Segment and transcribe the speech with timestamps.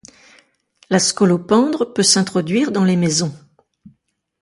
[0.89, 3.35] La scolopendre peut s'introduire dans les maisons.